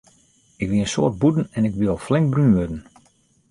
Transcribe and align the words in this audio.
Ik 0.61 0.67
wie 0.69 0.79
in 0.85 0.91
soad 0.93 1.13
bûten 1.21 1.51
en 1.57 1.65
ik 1.67 1.73
wie 1.79 1.89
al 1.93 2.03
flink 2.07 2.25
brún 2.31 2.53
wurden. 2.55 2.81